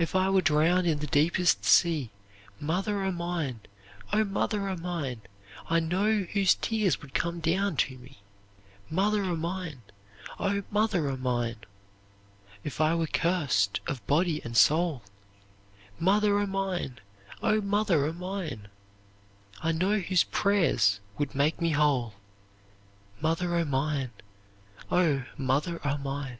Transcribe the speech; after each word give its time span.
"'If 0.00 0.16
I 0.16 0.30
were 0.30 0.40
drowned 0.40 0.84
in 0.84 0.98
the 0.98 1.06
deepest 1.06 1.64
sea, 1.64 2.10
Mother 2.58 3.04
o' 3.04 3.12
mine, 3.12 3.60
O 4.12 4.24
mother 4.24 4.68
o' 4.68 4.76
mine! 4.76 5.20
I 5.70 5.78
know 5.78 6.22
whose 6.22 6.56
tears 6.56 7.00
would 7.00 7.14
come 7.14 7.38
down 7.38 7.76
to 7.76 7.96
me, 7.96 8.18
Mother 8.90 9.22
o' 9.22 9.36
mine, 9.36 9.82
O 10.40 10.64
mother 10.72 11.08
o' 11.08 11.16
mine! 11.16 11.58
"'If 12.64 12.80
I 12.80 12.96
were 12.96 13.06
cursed 13.06 13.78
of 13.86 14.04
body 14.08 14.42
and 14.42 14.56
soul, 14.56 15.04
Mother 16.00 16.36
o' 16.40 16.46
mine, 16.46 16.98
O 17.40 17.60
mother 17.60 18.06
o' 18.06 18.12
mine! 18.12 18.66
I 19.62 19.70
know 19.70 20.00
whose 20.00 20.24
prayer's 20.24 20.98
would 21.16 21.32
make 21.32 21.60
me 21.60 21.70
whole! 21.70 22.14
Mother 23.20 23.54
o' 23.54 23.64
mine, 23.64 24.10
O 24.90 25.22
mother 25.38 25.80
o' 25.86 25.96
mine!'" 25.96 26.38